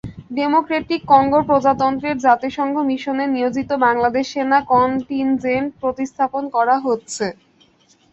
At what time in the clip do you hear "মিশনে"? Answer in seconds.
2.89-3.25